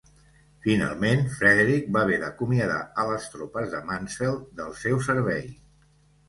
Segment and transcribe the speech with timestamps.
[0.61, 5.47] Finalment, Frederick va haver d'acomiadar a les tropes de Mansfeld del seu servei.